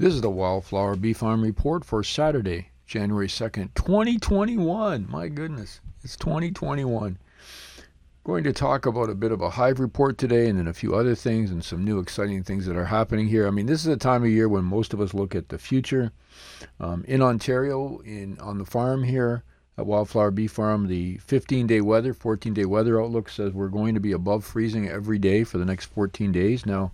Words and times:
This 0.00 0.14
is 0.14 0.20
the 0.20 0.30
Wildflower 0.30 0.94
Bee 0.94 1.12
Farm 1.12 1.42
Report 1.42 1.84
for 1.84 2.04
Saturday, 2.04 2.68
January 2.86 3.26
2nd, 3.26 3.74
2021. 3.74 5.08
My 5.10 5.26
goodness, 5.26 5.80
it's 6.04 6.16
2021. 6.16 7.18
Going 8.22 8.44
to 8.44 8.52
talk 8.52 8.86
about 8.86 9.10
a 9.10 9.16
bit 9.16 9.32
of 9.32 9.40
a 9.40 9.50
hive 9.50 9.80
report 9.80 10.16
today 10.16 10.48
and 10.48 10.56
then 10.56 10.68
a 10.68 10.72
few 10.72 10.94
other 10.94 11.16
things 11.16 11.50
and 11.50 11.64
some 11.64 11.84
new 11.84 11.98
exciting 11.98 12.44
things 12.44 12.64
that 12.66 12.76
are 12.76 12.84
happening 12.84 13.26
here. 13.26 13.48
I 13.48 13.50
mean, 13.50 13.66
this 13.66 13.80
is 13.80 13.88
a 13.88 13.96
time 13.96 14.22
of 14.22 14.30
year 14.30 14.48
when 14.48 14.62
most 14.62 14.94
of 14.94 15.00
us 15.00 15.14
look 15.14 15.34
at 15.34 15.48
the 15.48 15.58
future. 15.58 16.12
Um, 16.78 17.04
in 17.08 17.20
Ontario, 17.20 17.98
in 18.04 18.38
on 18.38 18.58
the 18.58 18.66
farm 18.66 19.02
here 19.02 19.42
at 19.78 19.86
Wildflower 19.86 20.32
Bee 20.32 20.48
Farm, 20.48 20.88
the 20.88 21.18
15-day 21.18 21.80
weather, 21.80 22.12
14-day 22.12 22.64
weather 22.64 23.00
outlook 23.00 23.28
says 23.28 23.52
we're 23.52 23.68
going 23.68 23.94
to 23.94 24.00
be 24.00 24.10
above 24.10 24.44
freezing 24.44 24.88
every 24.88 25.18
day 25.18 25.44
for 25.44 25.58
the 25.58 25.64
next 25.64 25.86
14 25.86 26.32
days. 26.32 26.66
Now, 26.66 26.90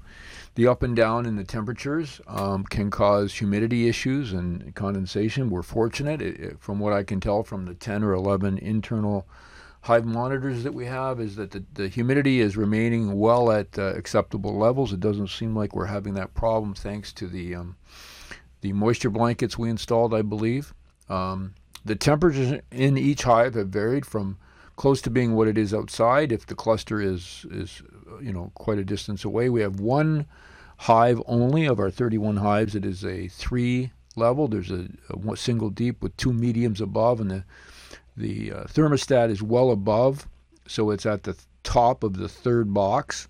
the 0.54 0.68
up 0.68 0.82
and 0.82 0.94
down 0.94 1.24
in 1.24 1.36
the 1.36 1.44
temperatures 1.44 2.20
um, 2.28 2.64
can 2.64 2.90
cause 2.90 3.32
humidity 3.32 3.88
issues 3.88 4.34
and 4.34 4.74
condensation. 4.74 5.48
We're 5.48 5.62
fortunate, 5.62 6.20
it, 6.20 6.38
it, 6.38 6.60
from 6.60 6.78
what 6.78 6.92
I 6.92 7.04
can 7.04 7.20
tell 7.20 7.42
from 7.42 7.64
the 7.64 7.74
10 7.74 8.04
or 8.04 8.12
11 8.12 8.58
internal 8.58 9.26
hive 9.80 10.04
monitors 10.04 10.62
that 10.62 10.74
we 10.74 10.84
have, 10.84 11.20
is 11.20 11.36
that 11.36 11.52
the, 11.52 11.64
the 11.72 11.88
humidity 11.88 12.40
is 12.40 12.54
remaining 12.54 13.18
well 13.18 13.50
at 13.50 13.78
uh, 13.78 13.94
acceptable 13.94 14.58
levels. 14.58 14.92
It 14.92 15.00
doesn't 15.00 15.30
seem 15.30 15.56
like 15.56 15.74
we're 15.74 15.86
having 15.86 16.12
that 16.14 16.34
problem 16.34 16.74
thanks 16.74 17.14
to 17.14 17.28
the 17.28 17.54
um, 17.54 17.76
the 18.60 18.72
moisture 18.72 19.10
blankets 19.10 19.58
we 19.58 19.68
installed, 19.68 20.14
I 20.14 20.22
believe. 20.22 20.72
Um, 21.10 21.54
the 21.84 21.96
temperatures 21.96 22.60
in 22.70 22.96
each 22.96 23.24
hive 23.24 23.54
have 23.54 23.68
varied 23.68 24.06
from 24.06 24.38
close 24.76 25.00
to 25.02 25.10
being 25.10 25.34
what 25.34 25.48
it 25.48 25.58
is 25.58 25.74
outside. 25.74 26.32
If 26.32 26.46
the 26.46 26.54
cluster 26.54 27.00
is 27.00 27.46
is 27.50 27.82
you 28.20 28.32
know 28.32 28.50
quite 28.54 28.78
a 28.78 28.84
distance 28.84 29.24
away, 29.24 29.48
we 29.48 29.60
have 29.60 29.80
one 29.80 30.26
hive 30.78 31.22
only 31.26 31.66
of 31.66 31.78
our 31.78 31.90
31 31.90 32.38
hives. 32.38 32.74
It 32.74 32.84
is 32.84 33.04
a 33.04 33.28
three 33.28 33.92
level. 34.16 34.48
There's 34.48 34.70
a, 34.70 34.88
a 35.10 35.36
single 35.36 35.70
deep 35.70 36.02
with 36.02 36.16
two 36.16 36.32
mediums 36.32 36.80
above, 36.80 37.20
and 37.20 37.30
the 37.30 37.44
the 38.16 38.52
uh, 38.52 38.64
thermostat 38.64 39.30
is 39.30 39.42
well 39.42 39.70
above, 39.70 40.28
so 40.68 40.90
it's 40.90 41.04
at 41.04 41.24
the 41.24 41.36
top 41.64 42.04
of 42.04 42.16
the 42.16 42.28
third 42.28 42.72
box. 42.72 43.28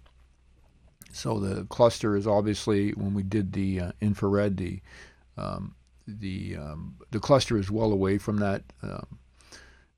So 1.12 1.39
the 1.39 1.64
cluster 1.66 2.16
is 2.16 2.27
obviously 2.27 2.91
when 2.91 3.14
we 3.14 3.22
did 3.22 3.52
the 3.52 3.80
uh, 3.80 3.92
infrared, 4.00 4.56
the 4.56 4.80
um, 5.36 5.74
the 6.06 6.56
um, 6.56 6.97
the 7.10 7.20
cluster 7.20 7.56
is 7.56 7.70
well 7.70 7.92
away 7.92 8.19
from 8.19 8.38
that. 8.38 8.62
Um, 8.83 9.19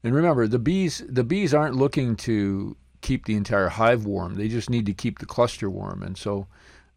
and 0.05 0.15
remember, 0.15 0.47
the 0.47 0.59
bees 0.59 1.03
the 1.09 1.25
bees 1.25 1.53
aren't 1.53 1.77
looking 1.77 2.17
to 2.17 2.77
keep 3.01 3.25
the 3.25 3.37
entire 3.37 3.69
hive 3.69 4.05
warm. 4.05 4.35
They 4.35 4.49
just 4.49 4.71
need 4.71 4.87
to 4.87 4.93
keep 4.93 5.19
the 5.19 5.27
cluster 5.27 5.71
warm. 5.71 6.03
And 6.03 6.17
so 6.17 6.47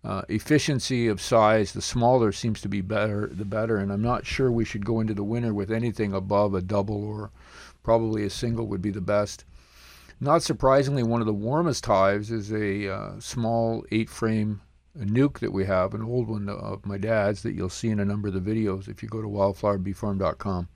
uh, 0.04 0.24
efficiency 0.30 1.08
of 1.08 1.22
size, 1.22 1.74
the 1.74 1.82
smaller 1.82 2.32
seems 2.32 2.62
to 2.62 2.70
be 2.70 2.82
better, 2.82 3.28
the 3.28 3.46
better. 3.46 3.78
And 3.78 3.92
I'm 3.92 4.02
not 4.02 4.26
sure 4.26 4.52
we 4.52 4.66
should 4.66 4.86
go 4.86 5.00
into 5.00 5.14
the 5.14 5.24
winter 5.24 5.54
with 5.54 5.72
anything 5.72 6.14
above 6.14 6.54
a 6.54 6.62
double 6.62 7.04
or 7.04 7.32
probably 7.84 8.24
a 8.24 8.30
single 8.30 8.68
would 8.68 8.82
be 8.82 8.92
the 8.92 9.02
best. 9.02 9.46
Not 10.22 10.44
surprisingly, 10.44 11.04
one 11.04 11.22
of 11.22 11.28
the 11.28 11.34
warmest 11.34 11.86
hives 11.86 12.32
is 12.32 12.52
a 12.52 12.94
uh, 12.94 13.20
small 13.20 13.86
eight 13.92 14.10
frame 14.10 14.62
nuc 15.06 15.40
that 15.40 15.54
we 15.54 15.66
have, 15.66 15.94
an 15.94 16.02
old 16.02 16.28
one 16.28 16.50
of 16.50 16.86
my 16.86 16.98
dad's 16.98 17.44
that 17.44 17.54
you'll 17.54 17.70
see 17.70 17.90
in 17.90 18.00
a 18.00 18.06
number 18.06 18.28
of 18.28 18.34
the 18.34 18.40
videos 18.40 18.88
if 18.88 19.02
you 19.02 19.10
go 19.10 19.22
to 19.22 19.28
wildflowerbeefarm.com. 19.28 20.68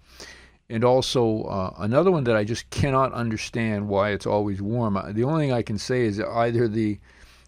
And 0.70 0.84
also 0.84 1.44
uh, 1.44 1.74
another 1.80 2.12
one 2.12 2.24
that 2.24 2.36
I 2.36 2.44
just 2.44 2.70
cannot 2.70 3.14
understand 3.14 3.88
why 3.88 4.12
it's 4.12 4.26
always 4.26 4.62
warm. 4.62 4.98
Uh, 4.98 5.12
the 5.12 5.24
only 5.24 5.46
thing 5.46 5.54
I 5.54 5.62
can 5.62 5.78
say 5.78 6.06
is 6.06 6.20
either 6.20 6.68
the 6.68 7.00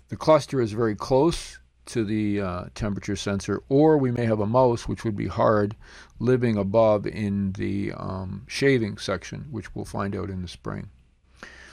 the 0.09 0.15
cluster 0.15 0.61
is 0.61 0.71
very 0.71 0.95
close 0.95 1.57
to 1.87 2.03
the 2.03 2.41
uh, 2.41 2.65
temperature 2.75 3.15
sensor, 3.15 3.61
or 3.69 3.97
we 3.97 4.11
may 4.11 4.25
have 4.25 4.39
a 4.39 4.45
mouse, 4.45 4.87
which 4.87 5.03
would 5.03 5.15
be 5.15 5.27
hard, 5.27 5.75
living 6.19 6.57
above 6.57 7.07
in 7.07 7.51
the 7.53 7.91
um, 7.93 8.43
shaving 8.47 8.97
section, 8.97 9.47
which 9.51 9.73
we'll 9.73 9.85
find 9.85 10.15
out 10.15 10.29
in 10.29 10.41
the 10.41 10.47
spring. 10.47 10.89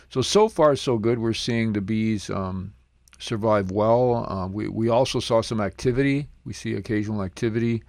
So, 0.09 0.21
so 0.23 0.49
far, 0.49 0.77
so 0.77 0.99
good. 0.99 1.19
We're 1.19 1.33
seeing 1.33 1.73
the 1.73 1.81
bees 1.81 2.29
um, 2.29 2.75
survive 3.23 3.71
well. 3.71 4.27
Uh, 4.29 4.49
we, 4.49 4.69
we 4.69 4.89
also 4.89 5.21
saw 5.21 5.41
some 5.41 5.61
activity. 5.61 6.29
We 6.45 6.53
see 6.53 6.75
occasional 6.75 7.23
activity 7.23 7.85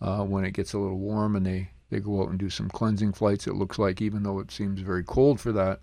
uh, 0.00 0.24
when 0.24 0.44
it 0.44 0.52
gets 0.52 0.72
a 0.72 0.78
little 0.78 0.98
warm 0.98 1.36
and 1.36 1.46
they, 1.46 1.70
they 1.90 2.00
go 2.00 2.22
out 2.22 2.30
and 2.30 2.38
do 2.38 2.50
some 2.50 2.68
cleansing 2.68 3.12
flights, 3.12 3.46
it 3.46 3.54
looks 3.54 3.78
like, 3.78 4.02
even 4.02 4.24
though 4.24 4.40
it 4.40 4.50
seems 4.50 4.80
very 4.80 5.04
cold 5.04 5.40
for 5.40 5.52
that. 5.52 5.80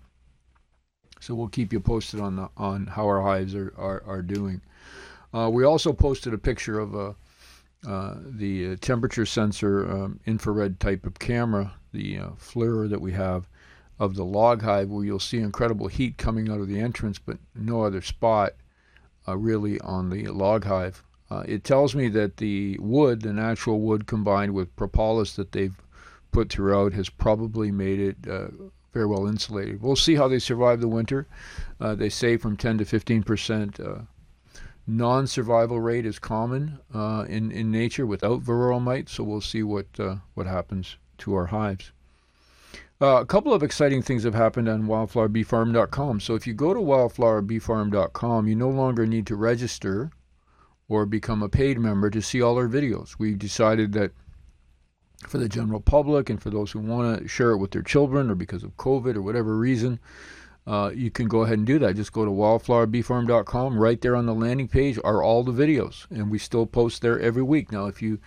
So 1.20 1.34
we'll 1.34 1.48
keep 1.48 1.72
you 1.72 1.80
posted 1.80 2.20
on 2.20 2.36
the, 2.36 2.50
on 2.56 2.86
how 2.86 3.06
our 3.06 3.22
hives 3.22 3.54
are, 3.54 3.72
are, 3.76 4.02
are 4.06 4.22
doing. 4.22 4.60
Uh, 5.32 5.48
we 5.52 5.64
also 5.64 5.92
posted 5.92 6.34
a 6.34 6.38
picture 6.38 6.78
of 6.78 6.94
a, 6.94 7.14
uh, 7.88 8.16
the 8.24 8.72
uh, 8.72 8.76
temperature 8.80 9.24
sensor 9.24 9.90
um, 9.90 10.20
infrared 10.26 10.78
type 10.78 11.06
of 11.06 11.18
camera, 11.18 11.72
the 11.92 12.18
uh, 12.18 12.28
FLIR 12.38 12.90
that 12.90 13.00
we 13.00 13.12
have 13.12 13.48
of 13.98 14.14
the 14.14 14.24
log 14.24 14.62
hive, 14.62 14.90
where 14.90 15.04
you'll 15.04 15.18
see 15.18 15.38
incredible 15.38 15.86
heat 15.86 16.18
coming 16.18 16.50
out 16.50 16.60
of 16.60 16.68
the 16.68 16.80
entrance, 16.80 17.18
but 17.18 17.38
no 17.54 17.82
other 17.82 18.02
spot 18.02 18.54
really 19.36 19.80
on 19.80 20.10
the 20.10 20.26
log 20.28 20.64
hive. 20.64 21.02
Uh, 21.30 21.44
it 21.46 21.62
tells 21.62 21.94
me 21.94 22.08
that 22.08 22.38
the 22.38 22.76
wood, 22.80 23.22
the 23.22 23.32
natural 23.32 23.80
wood 23.80 24.06
combined 24.06 24.52
with 24.52 24.74
propolis 24.76 25.36
that 25.36 25.52
they've 25.52 25.80
put 26.32 26.50
throughout, 26.50 26.92
has 26.92 27.08
probably 27.08 27.70
made 27.70 28.00
it 28.00 28.16
very 28.92 29.06
well 29.06 29.28
insulated. 29.28 29.80
We'll 29.80 29.94
see 29.94 30.16
how 30.16 30.26
they 30.26 30.40
survive 30.40 30.80
the 30.80 30.88
winter. 30.88 31.28
they 31.78 32.08
say 32.08 32.36
from 32.36 32.56
10 32.56 32.78
to 32.78 32.84
15 32.84 33.22
percent 33.22 33.78
non-survival 34.90 35.80
rate 35.80 36.04
is 36.04 36.18
common 36.18 36.78
uh, 36.94 37.24
in 37.28 37.50
in 37.52 37.70
nature 37.70 38.06
without 38.06 38.42
varroa 38.42 38.80
mite. 38.80 39.08
So 39.08 39.24
we'll 39.24 39.40
see 39.40 39.62
what 39.62 39.86
uh, 39.98 40.16
what 40.34 40.46
happens 40.46 40.96
to 41.18 41.34
our 41.34 41.46
hives. 41.46 41.92
Uh, 43.02 43.18
a 43.20 43.24
couple 43.26 43.54
of 43.54 43.62
exciting 43.62 44.02
things 44.02 44.24
have 44.24 44.34
happened 44.34 44.68
on 44.68 44.82
wildflowerbeefarm.com. 44.82 46.20
So 46.20 46.34
if 46.34 46.46
you 46.46 46.52
go 46.52 46.74
to 46.74 46.80
wildflowerbeefarm.com, 46.80 48.46
you 48.46 48.54
no 48.54 48.68
longer 48.68 49.06
need 49.06 49.26
to 49.28 49.36
register 49.36 50.10
or 50.86 51.06
become 51.06 51.42
a 51.42 51.48
paid 51.48 51.78
member 51.78 52.10
to 52.10 52.20
see 52.20 52.42
all 52.42 52.56
our 52.56 52.68
videos. 52.68 53.14
We've 53.18 53.38
decided 53.38 53.92
that 53.94 54.12
for 55.26 55.38
the 55.38 55.48
general 55.48 55.80
public 55.80 56.28
and 56.28 56.42
for 56.42 56.50
those 56.50 56.72
who 56.72 56.80
want 56.80 57.22
to 57.22 57.28
share 57.28 57.52
it 57.52 57.58
with 57.58 57.70
their 57.70 57.82
children 57.82 58.30
or 58.30 58.34
because 58.34 58.64
of 58.64 58.76
COVID 58.76 59.16
or 59.16 59.22
whatever 59.22 59.56
reason, 59.56 59.98
uh, 60.66 60.90
you 60.94 61.10
can 61.10 61.26
go 61.26 61.40
ahead 61.40 61.56
and 61.56 61.66
do 61.66 61.78
that. 61.78 61.96
Just 61.96 62.12
go 62.12 62.26
to 62.26 62.30
wildflowerbeefarm.com. 62.30 63.78
Right 63.78 64.00
there 64.00 64.14
on 64.14 64.26
the 64.26 64.34
landing 64.34 64.68
page 64.68 64.98
are 65.02 65.22
all 65.22 65.42
the 65.42 65.52
videos, 65.52 66.06
and 66.10 66.30
we 66.30 66.38
still 66.38 66.66
post 66.66 67.00
there 67.00 67.18
every 67.18 67.42
week. 67.42 67.72
Now, 67.72 67.86
if 67.86 68.02
you 68.02 68.18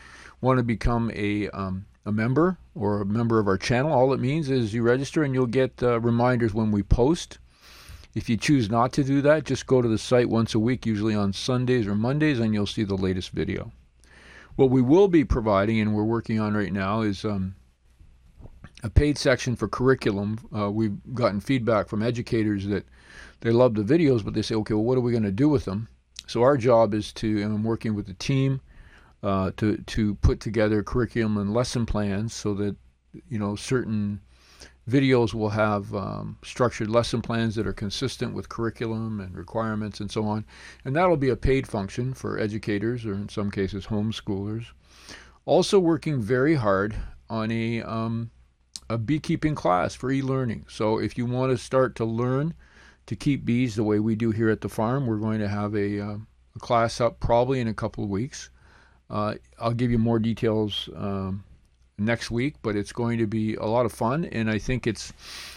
want 0.41 0.57
to 0.57 0.63
become 0.63 1.11
a 1.13 1.49
um, 1.49 1.85
a 2.05 2.11
member 2.11 2.57
or 2.75 3.01
a 3.01 3.05
member 3.05 3.39
of 3.39 3.47
our 3.47 3.57
channel, 3.57 3.91
all 3.91 4.13
it 4.13 4.19
means 4.19 4.49
is 4.49 4.73
you 4.73 4.83
register 4.83 5.23
and 5.23 5.33
you'll 5.33 5.45
get 5.45 5.81
uh, 5.81 5.99
reminders 5.99 6.53
when 6.53 6.71
we 6.71 6.83
post. 6.83 7.37
If 8.15 8.29
you 8.29 8.37
choose 8.37 8.69
not 8.69 8.93
to 8.93 9.03
do 9.03 9.21
that, 9.21 9.45
just 9.45 9.65
go 9.65 9.81
to 9.81 9.87
the 9.87 9.97
site 9.97 10.29
once 10.29 10.53
a 10.53 10.59
week, 10.59 10.85
usually 10.85 11.15
on 11.15 11.33
Sundays 11.33 11.87
or 11.87 11.95
Mondays, 11.95 12.39
and 12.39 12.53
you'll 12.53 12.67
see 12.67 12.83
the 12.83 12.95
latest 12.95 13.31
video. 13.31 13.71
What 14.55 14.69
we 14.69 14.81
will 14.81 15.07
be 15.07 15.23
providing, 15.23 15.79
and 15.79 15.95
we're 15.95 16.03
working 16.03 16.39
on 16.39 16.53
right 16.53 16.71
now, 16.71 17.01
is 17.01 17.25
um, 17.25 17.55
a 18.83 18.89
paid 18.89 19.17
section 19.17 19.55
for 19.55 19.67
curriculum. 19.67 20.39
Uh, 20.55 20.69
we've 20.69 20.97
gotten 21.15 21.39
feedback 21.39 21.87
from 21.87 22.03
educators 22.03 22.67
that 22.67 22.85
they 23.41 23.49
love 23.49 23.73
the 23.73 23.81
videos, 23.81 24.23
but 24.23 24.35
they 24.35 24.43
say, 24.43 24.55
okay, 24.55 24.75
well, 24.75 24.83
what 24.83 24.97
are 24.97 25.01
we 25.01 25.11
going 25.11 25.23
to 25.23 25.31
do 25.31 25.49
with 25.49 25.65
them? 25.65 25.87
So 26.27 26.43
our 26.43 26.55
job 26.55 26.93
is 26.93 27.11
to, 27.13 27.41
and 27.41 27.53
I'm 27.53 27.63
working 27.63 27.95
with 27.95 28.05
the 28.05 28.13
team 28.13 28.61
uh, 29.23 29.51
to 29.57 29.77
to 29.77 30.15
put 30.15 30.39
together 30.39 30.83
curriculum 30.83 31.37
and 31.37 31.53
lesson 31.53 31.85
plans 31.85 32.33
so 32.33 32.53
that 32.53 32.75
you 33.29 33.39
know 33.39 33.55
certain 33.55 34.19
videos 34.89 35.33
will 35.33 35.49
have 35.49 35.93
um, 35.95 36.37
structured 36.43 36.89
lesson 36.89 37.21
plans 37.21 37.55
that 37.55 37.65
are 37.65 37.73
consistent 37.73 38.33
with 38.33 38.49
curriculum 38.49 39.21
and 39.21 39.35
requirements 39.35 40.01
and 40.01 40.11
so 40.11 40.25
on. 40.25 40.45
And 40.83 40.95
that'll 40.95 41.15
be 41.15 41.29
a 41.29 41.37
paid 41.37 41.65
function 41.65 42.13
for 42.13 42.37
educators 42.37 43.05
or 43.05 43.13
in 43.13 43.29
some 43.29 43.49
cases 43.49 43.87
homeschoolers. 43.87 44.65
Also 45.45 45.79
working 45.79 46.21
very 46.21 46.55
hard 46.55 46.95
on 47.29 47.49
a 47.51 47.81
um, 47.81 48.31
a 48.89 48.97
beekeeping 48.97 49.55
class 49.55 49.95
for 49.95 50.11
e-learning. 50.11 50.65
So 50.67 50.99
if 50.99 51.17
you 51.17 51.25
want 51.25 51.51
to 51.51 51.57
start 51.57 51.95
to 51.95 52.05
learn 52.05 52.53
to 53.05 53.15
keep 53.15 53.45
bees 53.45 53.75
the 53.75 53.83
way 53.83 53.99
we 53.99 54.15
do 54.15 54.31
here 54.31 54.49
at 54.49 54.61
the 54.61 54.69
farm, 54.69 55.07
we're 55.07 55.17
going 55.17 55.39
to 55.39 55.47
have 55.47 55.75
a, 55.75 55.99
uh, 55.99 56.17
a 56.55 56.59
class 56.59 57.01
up 57.01 57.19
probably 57.19 57.59
in 57.59 57.67
a 57.67 57.73
couple 57.73 58.03
of 58.03 58.09
weeks. 58.09 58.49
Uh, 59.13 59.35
I'll 59.59 59.73
give 59.73 59.91
you 59.91 59.99
more 59.99 60.17
details 60.17 60.89
um, 60.95 61.43
next 61.99 62.31
week, 62.31 62.55
but 62.63 62.75
it's 62.75 62.91
going 62.91 63.19
to 63.19 63.27
be 63.27 63.53
a 63.55 63.65
lot 63.65 63.85
of 63.85 63.91
fun. 63.91 64.25
And 64.25 64.49
I 64.49 64.57
think 64.57 64.87
it's, 64.87 65.13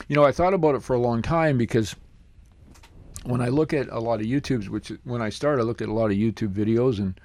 you 0.08 0.14
know, 0.14 0.24
I 0.24 0.30
thought 0.30 0.52
about 0.52 0.74
it 0.74 0.82
for 0.82 0.94
a 0.94 0.98
long 0.98 1.22
time 1.22 1.56
because 1.56 1.96
when 3.24 3.40
I 3.40 3.48
look 3.48 3.72
at 3.72 3.88
a 3.88 3.98
lot 3.98 4.20
of 4.20 4.26
YouTubes, 4.26 4.68
which 4.68 4.92
when 5.04 5.22
I 5.22 5.30
started, 5.30 5.62
I 5.62 5.64
looked 5.64 5.80
at 5.80 5.88
a 5.88 5.92
lot 5.92 6.10
of 6.10 6.18
YouTube 6.18 6.52
videos 6.52 6.98
and 6.98 7.18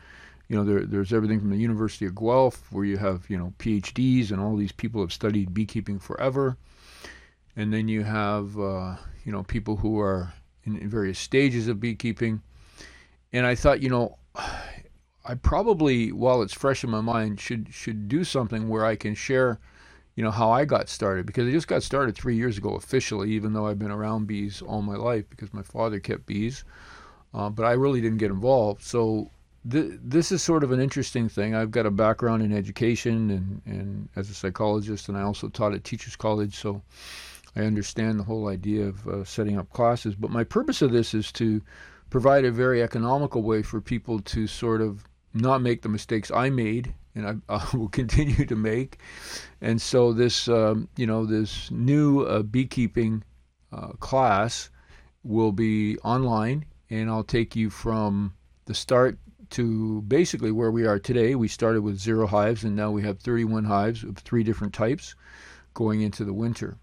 you 0.48 0.57
know, 0.57 0.63
there, 0.66 0.86
there's 0.86 1.13
everything 1.13 1.39
from 1.39 1.50
the 1.50 1.57
University 1.57 2.06
of 2.06 2.13
Guelph, 2.13 2.69
where 2.74 2.84
you 2.84 2.98
have, 2.98 3.30
you 3.30 3.38
know, 3.38 3.54
PhDs 3.57 4.31
and 4.31 4.42
all 4.42 4.57
these 4.57 4.74
people 4.74 5.00
have 5.00 5.13
studied 5.13 5.54
beekeeping 5.54 5.98
forever. 5.98 6.57
And 7.56 7.74
then 7.74 7.88
you 7.88 8.04
have, 8.04 8.60
uh, 8.60 8.98
you 9.24 9.31
know, 9.31 9.44
people 9.44 9.77
who 9.77 9.98
are 10.01 10.34
in, 10.66 10.75
in, 10.75 10.89
various 10.89 11.19
stages 11.19 11.69
of 11.69 11.80
beekeeping. 11.80 12.42
And 13.31 13.45
I 13.45 13.56
thought, 13.56 13.81
you 13.81 13.88
know, 13.89 14.18
I 15.24 15.36
probably, 15.36 16.12
while 16.12 16.42
it's 16.42 16.54
fresh 16.54 16.84
in 16.84 16.90
my 16.90 17.02
mind, 17.02 17.40
should 17.40 17.68
should 17.72 18.08
do 18.08 18.24
something 18.24 18.68
where 18.70 18.86
I 18.86 18.96
can 18.96 19.14
share, 19.14 19.60
you 20.16 20.24
know, 20.24 20.32
how 20.32 20.50
I 20.50 20.66
got 20.66 20.90
started 20.90 21.26
because 21.26 21.48
I 21.48 21.52
just 21.52 21.68
got 21.68 21.84
started 21.84 22.16
three 22.16 22.36
years 22.36 22.58
ago 22.58 22.76
officially, 22.76 23.32
even 23.32 23.54
though 23.54 23.68
I've 23.68 23.78
been 23.80 23.92
around 23.92 24.26
bees 24.26 24.62
all 24.62 24.82
my 24.82 24.96
life 24.96 25.30
because 25.30 25.54
my 25.54 25.62
father 25.62 26.00
kept 26.00 26.26
bees, 26.26 26.64
uh, 27.34 27.50
but 27.50 27.66
I 27.66 27.74
really 27.74 28.02
didn't 28.02 28.18
get 28.18 28.32
involved. 28.32 28.82
So 28.84 29.30
th- 29.70 30.00
this 30.04 30.32
is 30.32 30.42
sort 30.42 30.64
of 30.64 30.72
an 30.72 30.80
interesting 30.80 31.30
thing. 31.30 31.54
I've 31.54 31.72
got 31.72 31.86
a 31.86 31.92
background 31.92 32.42
in 32.42 32.52
education 32.52 33.30
and 33.30 33.62
and 33.66 34.10
as 34.16 34.30
a 34.30 34.34
psychologist, 34.34 35.08
and 35.08 35.18
I 35.18 35.22
also 35.22 35.50
taught 35.50 35.74
at 35.74 35.84
teachers 35.84 36.16
college, 36.16 36.56
so. 36.56 36.82
I 37.54 37.64
understand 37.64 38.18
the 38.18 38.24
whole 38.24 38.48
idea 38.48 38.88
of 38.88 39.06
uh, 39.06 39.26
setting 39.26 39.58
up 39.58 39.74
classes, 39.74 40.16
but 40.16 40.32
my 40.32 40.46
purpose 40.46 40.82
of 40.82 40.94
this 40.94 41.14
is 41.14 41.34
to 41.34 41.62
provide 42.10 42.46
a 42.46 42.52
very 42.52 42.82
economical 42.82 43.42
way 43.42 43.62
for 43.62 43.82
people 43.82 44.20
to 44.20 44.48
sort 44.48 44.80
of 44.80 45.04
not 45.33 45.62
make 45.62 45.81
the 45.81 45.89
mistakes 45.89 46.31
I 46.31 46.50
made 46.50 46.94
and 47.16 47.28
I, 47.28 47.36
I 47.56 47.78
will 47.78 47.89
continue 47.89 48.45
to 48.45 48.56
make. 48.56 49.00
And 49.62 49.81
so 49.81 50.13
this, 50.13 50.48
um, 50.48 50.88
you 50.98 51.06
know, 51.06 51.25
this 51.25 51.69
new 51.72 52.22
uh, 52.22 52.44
beekeeping 52.44 53.24
uh, 53.72 53.94
class 54.00 54.69
will 55.24 55.51
be 55.51 55.98
online, 56.00 56.66
and 56.89 57.10
I'll 57.10 57.24
take 57.24 57.56
you 57.56 57.69
from 57.69 58.33
the 58.66 58.74
start 58.74 59.18
to 59.51 60.01
basically 60.04 60.51
where 60.51 60.72
we 60.72 60.86
are 60.86 60.98
today. 60.98 61.36
We 61.36 61.48
started 61.48 61.81
with 61.81 62.00
zero 62.00 62.25
hives, 62.25 62.63
and 62.63 62.75
now 62.75 62.92
we 62.92 63.04
have 63.04 63.19
31 63.19 63.66
hives 63.66 64.04
of 64.04 64.18
three 64.18 64.44
different 64.44 64.74
types 64.74 65.16
going 65.74 66.01
into 66.01 66.25
the 66.25 66.34
winter. 66.34 66.77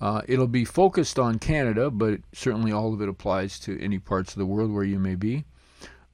Uh, 0.00 0.22
it'll 0.28 0.46
be 0.46 0.64
focused 0.64 1.18
on 1.18 1.40
Canada, 1.40 1.90
but 1.90 2.20
certainly 2.32 2.70
all 2.70 2.94
of 2.94 3.02
it 3.02 3.08
applies 3.08 3.58
to 3.58 3.80
any 3.82 3.98
parts 3.98 4.32
of 4.32 4.38
the 4.38 4.46
world 4.46 4.72
where 4.72 4.84
you 4.84 4.98
may 4.98 5.16
be. 5.16 5.44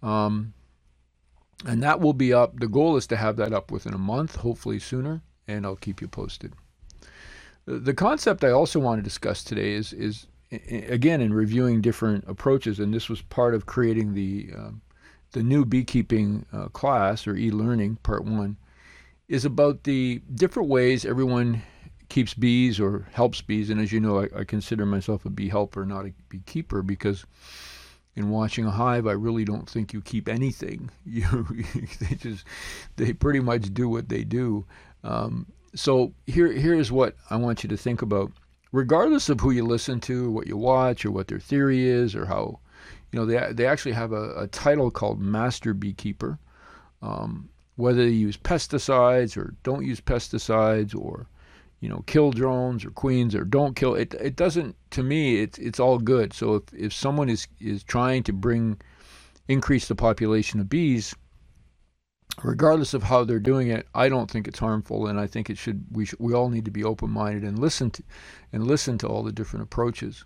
Um, 0.02 0.54
and 1.66 1.82
that 1.82 2.00
will 2.00 2.12
be 2.12 2.32
up. 2.32 2.58
The 2.60 2.68
goal 2.68 2.96
is 2.96 3.06
to 3.08 3.16
have 3.16 3.36
that 3.36 3.52
up 3.52 3.70
within 3.70 3.94
a 3.94 3.98
month, 3.98 4.36
hopefully 4.36 4.78
sooner, 4.78 5.22
and 5.46 5.64
I'll 5.64 5.76
keep 5.76 6.00
you 6.00 6.08
posted. 6.08 6.52
The 7.66 7.94
concept 7.94 8.44
I 8.44 8.50
also 8.50 8.78
want 8.78 8.98
to 8.98 9.02
discuss 9.02 9.42
today 9.42 9.72
is 9.72 9.92
is 9.92 10.26
again 10.50 11.20
in 11.20 11.32
reviewing 11.32 11.80
different 11.80 12.24
approaches, 12.28 12.78
and 12.78 12.92
this 12.92 13.08
was 13.08 13.22
part 13.22 13.54
of 13.54 13.66
creating 13.66 14.14
the 14.14 14.50
um, 14.56 14.82
the 15.32 15.42
new 15.42 15.64
beekeeping 15.64 16.46
uh, 16.52 16.68
class 16.68 17.26
or 17.26 17.36
e-learning 17.36 17.96
part 18.02 18.24
one, 18.24 18.56
is 19.28 19.44
about 19.44 19.84
the 19.84 20.20
different 20.34 20.68
ways 20.68 21.04
everyone 21.04 21.62
keeps 22.08 22.34
bees 22.34 22.78
or 22.78 23.08
helps 23.12 23.40
bees. 23.40 23.70
And 23.70 23.80
as 23.80 23.90
you 23.90 23.98
know, 23.98 24.20
I, 24.20 24.28
I 24.40 24.44
consider 24.44 24.86
myself 24.86 25.24
a 25.24 25.30
bee 25.30 25.48
helper, 25.48 25.84
not 25.84 26.06
a 26.06 26.12
beekeeper, 26.28 26.82
because 26.82 27.24
in 28.16 28.30
watching 28.30 28.64
a 28.64 28.70
hive, 28.70 29.06
I 29.06 29.12
really 29.12 29.44
don't 29.44 29.68
think 29.68 29.92
you 29.92 30.00
keep 30.00 30.28
anything. 30.28 30.90
You, 31.04 31.46
they 32.00 32.16
just, 32.16 32.44
they 32.96 33.12
pretty 33.12 33.40
much 33.40 33.72
do 33.74 33.88
what 33.88 34.08
they 34.08 34.24
do. 34.24 34.64
Um, 35.02 35.46
so 35.74 36.12
here, 36.26 36.50
here's 36.50 36.90
what 36.90 37.16
I 37.30 37.36
want 37.36 37.62
you 37.62 37.68
to 37.68 37.76
think 37.76 38.02
about. 38.02 38.32
Regardless 38.72 39.28
of 39.28 39.40
who 39.40 39.50
you 39.50 39.64
listen 39.64 40.00
to, 40.00 40.30
what 40.30 40.46
you 40.46 40.56
watch, 40.56 41.04
or 41.04 41.10
what 41.10 41.28
their 41.28 41.38
theory 41.38 41.86
is, 41.86 42.14
or 42.14 42.26
how, 42.26 42.58
you 43.12 43.18
know, 43.18 43.26
they 43.26 43.52
they 43.52 43.66
actually 43.66 43.92
have 43.92 44.12
a, 44.12 44.34
a 44.36 44.46
title 44.48 44.90
called 44.90 45.20
master 45.20 45.74
beekeeper. 45.74 46.38
Um, 47.02 47.50
whether 47.76 48.04
they 48.04 48.10
use 48.10 48.36
pesticides 48.36 49.36
or 49.36 49.54
don't 49.62 49.84
use 49.84 50.00
pesticides, 50.00 50.96
or 50.96 51.26
you 51.84 51.90
know, 51.90 52.02
kill 52.06 52.30
drones 52.30 52.82
or 52.82 52.90
queens 52.90 53.34
or 53.34 53.44
don't 53.44 53.76
kill 53.76 53.94
it. 53.94 54.14
It 54.14 54.36
doesn't. 54.36 54.74
To 54.92 55.02
me, 55.02 55.42
it's 55.42 55.58
it's 55.58 55.78
all 55.78 55.98
good. 55.98 56.32
So 56.32 56.54
if 56.54 56.62
if 56.72 56.92
someone 56.94 57.28
is 57.28 57.46
is 57.60 57.84
trying 57.84 58.22
to 58.22 58.32
bring 58.32 58.80
increase 59.48 59.86
the 59.86 59.94
population 59.94 60.60
of 60.60 60.70
bees, 60.70 61.14
regardless 62.42 62.94
of 62.94 63.02
how 63.02 63.22
they're 63.22 63.38
doing 63.38 63.68
it, 63.68 63.86
I 63.94 64.08
don't 64.08 64.30
think 64.30 64.48
it's 64.48 64.60
harmful, 64.60 65.06
and 65.06 65.20
I 65.20 65.26
think 65.26 65.50
it 65.50 65.58
should. 65.58 65.84
We 65.90 66.06
should, 66.06 66.20
we 66.20 66.32
all 66.32 66.48
need 66.48 66.64
to 66.64 66.70
be 66.70 66.84
open 66.84 67.10
minded 67.10 67.44
and 67.44 67.58
listen 67.58 67.90
to 67.90 68.02
and 68.50 68.66
listen 68.66 68.96
to 68.98 69.06
all 69.06 69.22
the 69.22 69.30
different 69.30 69.64
approaches. 69.64 70.24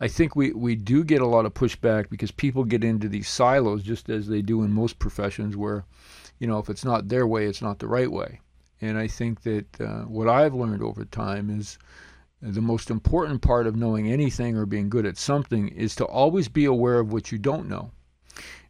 I 0.00 0.08
think 0.08 0.34
we, 0.34 0.52
we 0.52 0.76
do 0.76 1.04
get 1.04 1.20
a 1.20 1.26
lot 1.26 1.44
of 1.44 1.52
pushback 1.52 2.08
because 2.08 2.30
people 2.30 2.64
get 2.64 2.84
into 2.84 3.10
these 3.10 3.28
silos 3.28 3.82
just 3.82 4.08
as 4.08 4.28
they 4.28 4.40
do 4.40 4.62
in 4.62 4.72
most 4.72 4.98
professions 4.98 5.58
where, 5.58 5.84
you 6.38 6.46
know, 6.46 6.58
if 6.58 6.70
it's 6.70 6.86
not 6.86 7.08
their 7.08 7.26
way, 7.26 7.44
it's 7.44 7.62
not 7.62 7.80
the 7.80 7.88
right 7.88 8.10
way. 8.10 8.40
And 8.80 8.98
I 8.98 9.06
think 9.06 9.42
that 9.42 9.80
uh, 9.80 10.02
what 10.02 10.28
I've 10.28 10.54
learned 10.54 10.82
over 10.82 11.04
time 11.04 11.50
is 11.50 11.78
the 12.42 12.60
most 12.60 12.90
important 12.90 13.42
part 13.42 13.66
of 13.66 13.76
knowing 13.76 14.10
anything 14.10 14.56
or 14.56 14.66
being 14.66 14.88
good 14.90 15.06
at 15.06 15.16
something 15.16 15.68
is 15.68 15.96
to 15.96 16.04
always 16.04 16.48
be 16.48 16.64
aware 16.64 16.98
of 16.98 17.12
what 17.12 17.32
you 17.32 17.38
don't 17.38 17.68
know. 17.68 17.90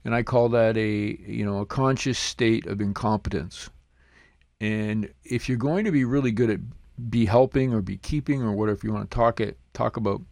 And 0.04 0.14
I 0.14 0.22
call 0.22 0.48
that 0.50 0.76
a 0.76 1.18
you 1.26 1.44
know 1.44 1.58
a 1.58 1.66
conscious 1.66 2.18
state 2.18 2.66
of 2.66 2.80
incompetence. 2.80 3.70
And 4.60 5.12
if 5.24 5.48
you're 5.48 5.58
going 5.58 5.84
to 5.84 5.90
be 5.90 6.04
really 6.04 6.30
good 6.30 6.50
at 6.50 6.60
be 7.10 7.26
helping 7.26 7.74
or 7.74 7.82
be 7.82 7.98
keeping 7.98 8.42
or 8.42 8.52
whatever 8.52 8.80
you 8.84 8.92
want 8.92 9.10
to 9.10 9.14
talk 9.14 9.40
it 9.40 9.58
talk 9.74 9.96
about, 9.96 10.22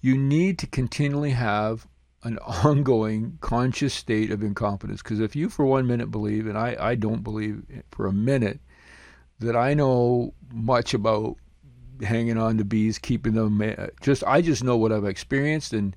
you 0.00 0.16
need 0.16 0.58
to 0.58 0.66
continually 0.66 1.30
have 1.30 1.86
an 2.22 2.38
ongoing 2.64 3.38
conscious 3.40 3.94
state 3.94 4.30
of 4.30 4.42
incompetence. 4.42 5.02
Because 5.02 5.20
if 5.20 5.34
you 5.34 5.48
for 5.48 5.64
one 5.64 5.86
minute 5.86 6.10
believe, 6.10 6.46
and 6.46 6.58
I, 6.58 6.76
I 6.78 6.94
don't 6.94 7.24
believe 7.24 7.62
for 7.90 8.06
a 8.06 8.12
minute, 8.12 8.60
that 9.40 9.56
I 9.56 9.74
know 9.74 10.34
much 10.52 10.94
about 10.94 11.36
hanging 12.02 12.38
on 12.38 12.58
to 12.58 12.64
bees, 12.64 12.98
keeping 12.98 13.34
them. 13.34 13.62
Just 14.00 14.24
I 14.24 14.40
just 14.40 14.64
know 14.64 14.76
what 14.76 14.92
I've 14.92 15.04
experienced, 15.04 15.72
and 15.72 15.96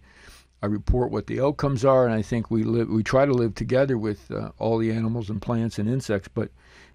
I 0.62 0.68
report 0.68 1.12
what 1.12 1.28
the 1.28 1.42
outcomes 1.42 1.84
are. 1.84 2.06
And 2.06 2.14
I 2.14 2.22
think 2.22 2.52
we 2.52 2.64
live, 2.64 2.90
we 2.90 3.04
try 3.04 3.26
to 3.26 3.34
live 3.34 3.56
together 3.56 3.98
with 3.98 4.30
uh, 4.32 4.52
all 4.58 4.78
the 4.78 4.92
animals 4.92 5.30
and 5.30 5.42
plants 5.42 5.80
and 5.80 5.90
insects. 5.90 6.28
But 6.28 6.52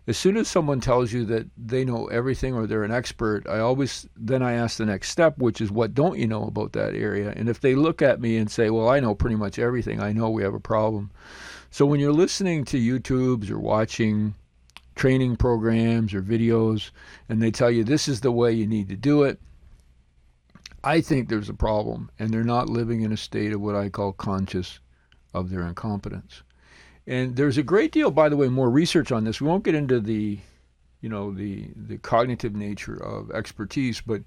as 0.06 0.16
soon 0.16 0.37
as 0.37 0.46
someone 0.46 0.81
tells 0.81 1.12
you 1.12 1.25
that 1.25 1.48
they 1.56 1.84
know 1.84 2.06
everything 2.06 2.54
or 2.54 2.66
they're 2.66 2.84
an 2.84 2.93
expert, 2.93 3.48
I 3.48 3.58
always 3.58 4.08
then 4.16 4.43
I 4.43 4.52
ask 4.52 4.78
the 4.78 4.87
next 4.87 5.10
step, 5.10 5.38
which 5.38 5.60
is 5.60 5.70
what 5.70 5.94
don't 5.94 6.19
you 6.19 6.28
know 6.28 6.44
about 6.44 6.72
that 6.75 6.94
area? 6.94 7.32
And 7.37 7.48
if 7.48 7.60
they 7.60 7.75
look 7.75 8.02
at 8.02 8.20
me 8.20 8.37
and 8.37 8.50
say, 8.50 8.70
"Well, 8.70 8.88
I 8.88 9.00
know 9.00 9.14
pretty 9.14 9.37
much 9.37 9.58
everything," 9.58 10.00
I 10.00 10.12
know 10.12 10.31
we 10.31 10.43
have 10.43 10.54
a 10.54 10.60
problem. 10.60 11.10
So 11.70 11.84
when 11.84 12.00
you're 12.00 12.12
listening 12.12 12.64
to 12.66 12.78
YouTubes 12.78 13.50
or 13.50 13.58
watching 13.58 14.34
training 14.96 15.37
programs 15.37 16.12
or 16.14 16.22
videos 16.22 16.90
and 17.28 17.40
they 17.40 17.50
tell 17.50 17.70
you 17.70 17.84
this 17.84 18.08
is 18.08 18.20
the 18.20 18.32
way 18.32 18.52
you 18.52 18.66
need 18.66 18.88
to 18.88 18.96
do 18.96 19.22
it, 19.22 19.38
I 20.82 21.00
think 21.00 21.28
there's 21.28 21.48
a 21.48 21.54
problem 21.54 22.10
and 22.19 22.31
they're 22.31 22.43
not 22.43 22.69
living 22.69 23.02
in 23.02 23.12
a 23.12 23.16
state 23.16 23.52
of 23.52 23.60
what 23.60 23.76
I 23.76 23.88
call 23.88 24.12
conscious 24.12 24.81
of 25.34 25.50
their 25.50 25.62
incompetence. 25.62 26.43
And 27.06 27.37
there's 27.37 27.58
a 27.58 27.62
great 27.62 27.93
deal, 27.93 28.10
by 28.10 28.28
the 28.28 28.37
way, 28.37 28.48
more 28.48 28.70
research 28.70 29.12
on 29.12 29.25
this. 29.25 29.40
We 29.40 29.46
won't 29.46 29.64
get 29.64 29.76
into 29.76 30.00
the, 30.00 30.40
you 31.00 31.08
know, 31.08 31.31
the 31.31 31.69
the 31.76 31.98
cognitive 31.98 32.56
nature 32.56 32.96
of 32.96 33.31
expertise, 33.31 34.00
but 34.00 34.22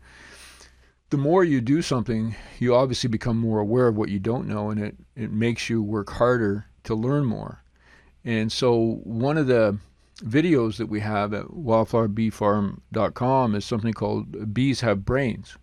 the 1.10 1.18
more 1.18 1.44
you 1.44 1.60
do 1.60 1.82
something, 1.82 2.36
you 2.60 2.76
obviously 2.76 3.10
become 3.10 3.38
more 3.38 3.60
aware 3.60 3.88
of 3.88 3.98
what 3.98 4.10
you 4.10 4.20
don't 4.20 4.48
know, 4.48 4.70
and 4.70 4.80
it, 4.80 4.96
it 5.16 5.32
makes 5.32 5.70
you 5.70 5.82
work 5.82 6.10
harder 6.12 6.68
to 6.84 6.96
learn 6.96 7.26
more. 7.26 7.64
And 8.24 8.52
so 8.52 9.02
one 9.04 9.38
of 9.38 9.48
the 9.48 9.78
videos 10.24 10.78
that 10.78 10.88
we 10.88 11.00
have 11.00 11.34
at 11.34 11.48
wildflowerbeefarm.com 11.48 13.56
is 13.56 13.66
something 13.66 13.94
called 13.94 14.54
Bees 14.54 14.82
Have 14.82 15.06
Brains. 15.06 15.58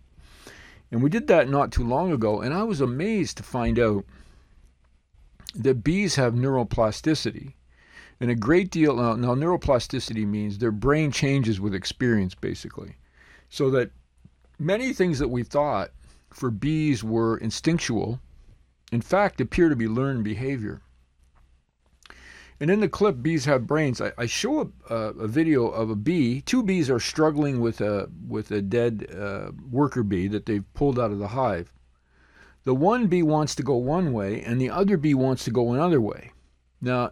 And 0.91 1.03
we 1.03 1.09
did 1.09 1.27
that 1.27 1.49
not 1.49 1.71
too 1.71 1.83
long 1.83 2.11
ago, 2.11 2.41
and 2.41 2.53
I 2.53 2.63
was 2.63 2.81
amazed 2.81 3.37
to 3.37 3.43
find 3.43 3.77
out 3.77 4.05
that 5.53 5.83
bees 5.83 6.15
have 6.15 6.33
neuroplasticity. 6.33 7.53
And 8.19 8.31
a 8.31 8.35
great 8.35 8.71
deal, 8.71 8.95
now, 8.95 9.15
now 9.15 9.35
neuroplasticity 9.35 10.25
means 10.25 10.57
their 10.57 10.71
brain 10.71 11.11
changes 11.11 11.59
with 11.59 11.75
experience, 11.75 12.33
basically. 12.33 12.95
So 13.49 13.69
that 13.71 13.91
many 14.57 14.93
things 14.93 15.19
that 15.19 15.27
we 15.27 15.43
thought 15.43 15.91
for 16.31 16.49
bees 16.49 17.03
were 17.03 17.37
instinctual, 17.37 18.19
in 18.91 19.01
fact, 19.01 19.41
appear 19.41 19.69
to 19.69 19.75
be 19.75 19.87
learned 19.87 20.23
behavior. 20.23 20.81
And 22.59 22.71
in 22.71 22.79
the 22.79 22.89
clip, 22.89 23.21
bees 23.21 23.45
have 23.45 23.67
brains. 23.67 24.01
I, 24.01 24.11
I 24.17 24.25
show 24.25 24.71
a, 24.89 24.95
a, 24.95 25.27
video 25.27 25.67
of 25.67 25.91
a 25.91 25.95
bee. 25.95 26.41
Two 26.41 26.63
bees 26.63 26.89
are 26.89 26.99
struggling 26.99 27.61
with 27.61 27.81
a 27.81 28.09
with 28.27 28.49
a 28.49 28.63
dead 28.63 29.07
uh, 29.15 29.51
worker 29.69 30.01
bee 30.01 30.27
that 30.29 30.47
they've 30.47 30.73
pulled 30.73 30.97
out 30.97 31.11
of 31.11 31.19
the 31.19 31.27
hive. 31.27 31.71
The 32.63 32.73
one 32.73 33.07
bee 33.07 33.23
wants 33.23 33.53
to 33.55 33.63
go 33.63 33.75
one 33.75 34.11
way, 34.11 34.41
and 34.41 34.59
the 34.59 34.71
other 34.71 34.97
bee 34.97 35.13
wants 35.13 35.43
to 35.45 35.51
go 35.51 35.71
another 35.71 36.01
way. 36.01 36.31
Now, 36.81 37.11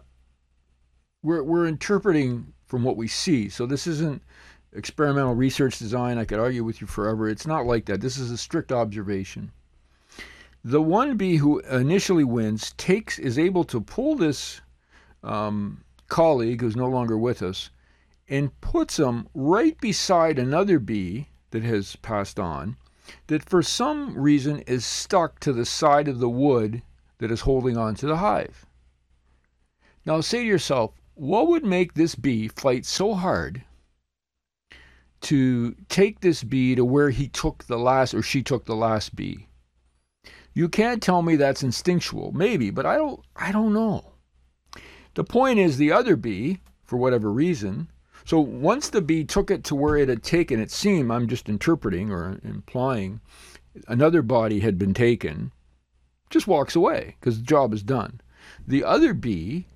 we're 1.22 1.44
we're 1.44 1.66
interpreting 1.66 2.52
from 2.66 2.82
what 2.82 2.96
we 2.96 3.06
see. 3.06 3.48
So 3.48 3.66
this 3.66 3.86
isn't 3.86 4.22
experimental 4.72 5.34
research 5.34 5.78
design. 5.78 6.18
I 6.18 6.24
could 6.24 6.40
argue 6.40 6.64
with 6.64 6.80
you 6.80 6.88
forever. 6.88 7.28
It's 7.28 7.46
not 7.46 7.66
like 7.66 7.86
that. 7.86 8.00
This 8.00 8.18
is 8.18 8.32
a 8.32 8.36
strict 8.36 8.72
observation. 8.72 9.52
The 10.64 10.82
one 10.82 11.16
bee 11.16 11.36
who 11.36 11.60
initially 11.60 12.24
wins 12.24 12.72
takes 12.76 13.20
is 13.20 13.38
able 13.38 13.62
to 13.64 13.80
pull 13.80 14.16
this 14.16 14.60
um, 15.22 15.82
colleague 16.08 16.60
who's 16.60 16.76
no 16.76 16.88
longer 16.88 17.16
with 17.18 17.42
us 17.42 17.70
and 18.28 18.60
puts 18.60 18.98
him 18.98 19.28
right 19.34 19.80
beside 19.80 20.38
another 20.38 20.78
bee 20.78 21.28
that 21.50 21.62
has 21.62 21.96
passed 21.96 22.38
on 22.38 22.76
that 23.28 23.48
for 23.48 23.62
some 23.62 24.16
reason 24.18 24.60
is 24.60 24.84
stuck 24.84 25.38
to 25.40 25.52
the 25.52 25.64
side 25.64 26.08
of 26.08 26.18
the 26.18 26.28
wood 26.28 26.82
that 27.18 27.30
is 27.30 27.42
holding 27.42 27.76
on 27.76 27.94
to 27.94 28.06
the 28.06 28.16
hive. 28.16 28.66
Now 30.04 30.20
say 30.20 30.40
to 30.40 30.46
yourself, 30.46 30.92
what 31.14 31.48
would 31.48 31.64
make 31.64 31.94
this 31.94 32.14
bee 32.14 32.48
fight 32.48 32.84
so 32.84 33.14
hard 33.14 33.64
to 35.22 35.74
take 35.88 36.20
this 36.20 36.44
bee 36.44 36.74
to 36.74 36.84
where 36.84 37.10
he 37.10 37.28
took 37.28 37.64
the 37.64 37.78
last 37.78 38.12
or 38.12 38.22
she 38.22 38.42
took 38.42 38.66
the 38.66 38.76
last 38.76 39.16
bee? 39.16 39.48
You 40.52 40.68
can't 40.68 41.02
tell 41.02 41.22
me 41.22 41.36
that's 41.36 41.62
instinctual. 41.62 42.32
Maybe, 42.32 42.70
but 42.70 42.86
I 42.86 42.96
don't 42.96 43.20
I 43.34 43.52
don't 43.52 43.72
know. 43.72 44.12
The 45.16 45.24
point 45.24 45.58
is 45.58 45.78
the 45.78 45.92
other 45.92 46.14
bee, 46.14 46.58
for 46.84 46.98
whatever 46.98 47.32
reason, 47.32 47.88
so 48.26 48.38
once 48.38 48.90
the 48.90 49.00
bee 49.00 49.24
took 49.24 49.50
it 49.50 49.64
to 49.64 49.74
where 49.74 49.96
it 49.96 50.10
had 50.10 50.22
taken, 50.22 50.60
it 50.60 50.70
seemed, 50.70 51.10
I'm 51.10 51.26
just 51.26 51.48
interpreting 51.48 52.10
or 52.10 52.38
implying, 52.44 53.20
another 53.88 54.20
body 54.20 54.60
had 54.60 54.78
been 54.78 54.92
taken, 54.92 55.52
just 56.28 56.46
walks 56.46 56.76
away 56.76 57.16
because 57.18 57.38
the 57.38 57.46
job 57.46 57.72
is 57.72 57.82
done. 57.82 58.20
The 58.68 58.84
other 58.84 59.14
bee, 59.14 59.66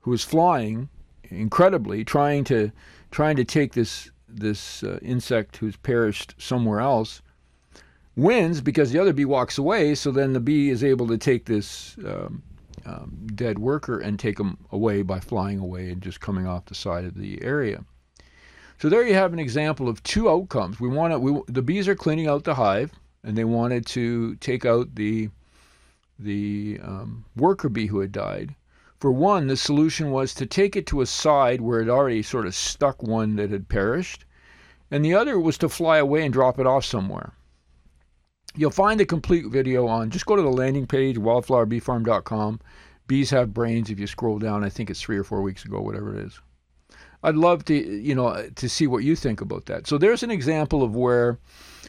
who 0.00 0.12
is 0.12 0.24
flying 0.24 0.88
incredibly, 1.22 2.04
trying 2.04 2.42
to 2.44 2.72
trying 3.12 3.36
to 3.36 3.44
take 3.44 3.74
this 3.74 4.10
this 4.28 4.82
uh, 4.82 4.98
insect 5.00 5.58
who's 5.58 5.76
perished 5.76 6.34
somewhere 6.38 6.80
else, 6.80 7.22
wins 8.16 8.60
because 8.60 8.90
the 8.90 8.98
other 8.98 9.12
bee 9.12 9.24
walks 9.24 9.58
away. 9.58 9.94
So 9.94 10.10
then 10.10 10.32
the 10.32 10.40
bee 10.40 10.70
is 10.70 10.82
able 10.82 11.06
to 11.06 11.18
take 11.18 11.44
this 11.44 11.96
um, 12.04 12.42
um, 12.88 13.26
dead 13.34 13.58
worker 13.58 13.98
and 13.98 14.18
take 14.18 14.38
them 14.38 14.56
away 14.72 15.02
by 15.02 15.20
flying 15.20 15.58
away 15.58 15.90
and 15.90 16.00
just 16.00 16.20
coming 16.20 16.46
off 16.46 16.64
the 16.64 16.74
side 16.74 17.04
of 17.04 17.14
the 17.14 17.42
area. 17.42 17.84
So 18.78 18.88
there 18.88 19.06
you 19.06 19.14
have 19.14 19.32
an 19.32 19.38
example 19.38 19.88
of 19.88 20.02
two 20.02 20.30
outcomes. 20.30 20.80
We 20.80 20.88
want 20.88 21.20
we, 21.20 21.42
the 21.48 21.62
bees 21.62 21.88
are 21.88 21.94
cleaning 21.94 22.28
out 22.28 22.44
the 22.44 22.54
hive, 22.54 22.92
and 23.24 23.36
they 23.36 23.44
wanted 23.44 23.84
to 23.86 24.36
take 24.36 24.64
out 24.64 24.94
the 24.94 25.30
the 26.18 26.80
um, 26.82 27.24
worker 27.36 27.68
bee 27.68 27.86
who 27.86 28.00
had 28.00 28.12
died. 28.12 28.54
For 29.00 29.12
one, 29.12 29.46
the 29.46 29.56
solution 29.56 30.10
was 30.10 30.34
to 30.34 30.46
take 30.46 30.74
it 30.74 30.86
to 30.86 31.00
a 31.00 31.06
side 31.06 31.60
where 31.60 31.80
it 31.80 31.88
already 31.88 32.22
sort 32.22 32.46
of 32.46 32.54
stuck 32.54 33.02
one 33.02 33.36
that 33.36 33.50
had 33.50 33.68
perished, 33.68 34.24
and 34.90 35.04
the 35.04 35.14
other 35.14 35.38
was 35.38 35.58
to 35.58 35.68
fly 35.68 35.98
away 35.98 36.24
and 36.24 36.32
drop 36.32 36.58
it 36.58 36.66
off 36.66 36.84
somewhere. 36.84 37.32
You'll 38.58 38.72
find 38.72 38.98
the 38.98 39.06
complete 39.06 39.46
video 39.46 39.86
on, 39.86 40.10
just 40.10 40.26
go 40.26 40.34
to 40.34 40.42
the 40.42 40.48
landing 40.48 40.84
page, 40.84 41.16
wildflowerbeefarm.com. 41.16 42.58
Bees 43.06 43.30
Have 43.30 43.54
Brains. 43.54 43.88
If 43.88 44.00
you 44.00 44.08
scroll 44.08 44.40
down, 44.40 44.64
I 44.64 44.68
think 44.68 44.90
it's 44.90 45.00
three 45.00 45.16
or 45.16 45.22
four 45.22 45.42
weeks 45.42 45.64
ago, 45.64 45.80
whatever 45.80 46.12
it 46.12 46.26
is. 46.26 46.40
I'd 47.22 47.36
love 47.36 47.64
to, 47.66 47.74
you 47.74 48.16
know, 48.16 48.48
to 48.56 48.68
see 48.68 48.88
what 48.88 49.04
you 49.04 49.14
think 49.14 49.40
about 49.40 49.66
that. 49.66 49.86
So 49.86 49.96
there's 49.96 50.24
an 50.24 50.32
example 50.32 50.82
of 50.82 50.96
where 50.96 51.38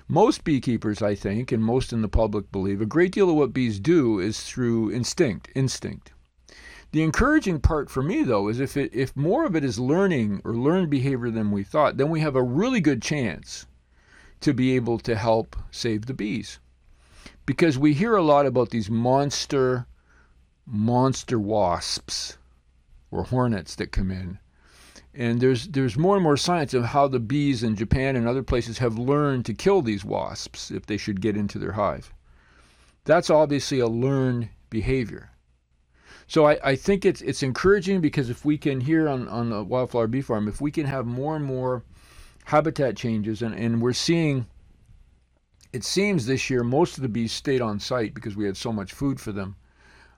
most 0.08 0.44
beekeepers, 0.44 1.02
I 1.02 1.16
think, 1.16 1.52
and 1.52 1.64
most 1.64 1.92
in 1.92 2.04
the 2.04 2.08
public 2.08 2.52
believe, 2.52 2.82
a 2.82 2.86
great 2.86 3.14
deal 3.14 3.32
of 3.32 3.36
what 3.36 3.52
bees 3.52 3.80
do 3.80 4.20
is 4.20 4.44
through 4.44 4.92
instinct. 4.92 5.50
Instinct. 5.56 6.12
The 6.92 7.02
encouraging 7.02 7.62
part 7.62 7.90
for 7.90 8.04
me, 8.04 8.22
though, 8.22 8.48
is 8.48 8.60
if 8.60 8.78
it, 8.78 8.94
if 8.94 9.18
more 9.18 9.44
of 9.44 9.56
it 9.56 9.64
is 9.64 9.80
learning 9.80 10.42
or 10.46 10.54
learned 10.54 10.92
behavior 10.92 11.32
than 11.32 11.50
we 11.50 11.64
thought, 11.64 11.98
then 11.98 12.12
we 12.12 12.20
have 12.20 12.36
a 12.36 12.44
really 12.44 12.80
good 12.80 13.02
chance 13.02 13.66
to 14.42 14.54
be 14.54 14.76
able 14.76 15.00
to 15.00 15.16
help 15.16 15.56
save 15.72 16.06
the 16.06 16.14
bees. 16.14 16.60
Because 17.46 17.78
we 17.78 17.94
hear 17.94 18.16
a 18.16 18.24
lot 18.24 18.46
about 18.46 18.70
these 18.70 18.90
monster, 18.90 19.88
monster 20.66 21.40
wasps 21.40 22.38
or 23.12 23.24
hornets 23.24 23.76
that 23.76 23.92
come 23.92 24.12
in. 24.12 24.40
And 25.14 25.42
there's 25.42 25.68
there's 25.70 25.98
more 25.98 26.16
and 26.16 26.24
more 26.24 26.38
science 26.38 26.74
of 26.74 26.86
how 26.86 27.08
the 27.08 27.20
bees 27.20 27.64
in 27.64 27.76
Japan 27.76 28.16
and 28.16 28.28
other 28.28 28.44
places 28.44 28.78
have 28.78 29.00
learned 29.00 29.46
to 29.46 29.54
kill 29.54 29.82
these 29.82 30.06
wasps 30.06 30.70
if 30.70 30.86
they 30.86 30.98
should 30.98 31.22
get 31.22 31.36
into 31.36 31.58
their 31.58 31.72
hive. 31.72 32.14
That's 33.06 33.30
obviously 33.30 33.80
a 33.80 33.88
learned 33.88 34.50
behavior. 34.70 35.32
So 36.28 36.46
I, 36.46 36.60
I 36.64 36.76
think 36.76 37.06
it's 37.06 37.22
it's 37.24 37.42
encouraging 37.42 38.02
because 38.02 38.30
if 38.30 38.46
we 38.46 38.58
can 38.60 38.82
here 38.82 39.10
on, 39.10 39.28
on 39.28 39.50
the 39.50 39.64
wildflower 39.64 40.06
bee 40.06 40.22
farm, 40.22 40.48
if 40.48 40.62
we 40.62 40.70
can 40.70 40.86
have 40.86 41.08
more 41.08 41.36
and 41.36 41.44
more 41.44 41.84
habitat 42.50 42.98
changes, 42.98 43.44
and, 43.44 43.54
and 43.54 43.80
we're 43.80 43.94
seeing, 43.94 44.48
it 45.72 45.84
seems 45.84 46.26
this 46.26 46.50
year, 46.50 46.64
most 46.64 46.98
of 46.98 47.04
the 47.04 47.08
bees 47.08 47.32
stayed 47.32 47.62
on 47.62 47.80
site 47.80 48.16
because 48.16 48.36
we 48.36 48.44
had 48.44 48.58
so 48.58 48.74
much 48.74 48.92
food 48.92 49.22
for 49.22 49.32
them. 49.32 49.56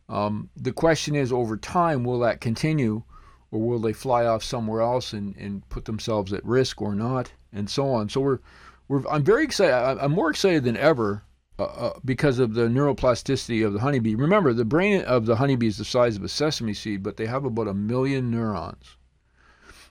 Um, 0.08 0.50
the 0.56 0.72
question 0.72 1.14
is, 1.14 1.34
over 1.34 1.58
time, 1.58 2.06
will 2.06 2.20
that 2.20 2.40
continue, 2.40 3.04
or 3.52 3.60
will 3.60 3.80
they 3.80 3.92
fly 3.92 4.26
off 4.26 4.46
somewhere 4.46 4.80
else 4.80 5.12
and, 5.12 5.36
and 5.36 5.68
put 5.68 5.84
themselves 5.84 6.32
at 6.32 6.46
risk 6.46 6.82
or 6.82 6.96
not, 6.96 7.34
and 7.52 7.70
so 7.70 7.90
on. 7.90 8.08
So 8.08 8.22
we're, 8.22 8.40
we're 8.88 9.06
I'm 9.10 9.26
very 9.26 9.44
excited. 9.44 10.02
I'm 10.02 10.14
more 10.14 10.30
excited 10.30 10.64
than 10.64 10.78
ever 10.78 11.24
uh, 11.60 11.64
uh, 11.64 12.00
because 12.06 12.40
of 12.40 12.54
the 12.54 12.70
neuroplasticity 12.70 13.66
of 13.66 13.74
the 13.74 13.82
honeybee. 13.82 14.16
Remember, 14.16 14.54
the 14.54 14.64
brain 14.64 15.02
of 15.02 15.26
the 15.26 15.36
honeybee 15.36 15.68
is 15.68 15.78
the 15.78 15.84
size 15.84 16.16
of 16.16 16.24
a 16.24 16.30
sesame 16.30 16.74
seed, 16.74 17.04
but 17.04 17.18
they 17.18 17.26
have 17.26 17.44
about 17.44 17.68
a 17.68 17.74
million 17.74 18.32
neurons 18.32 18.96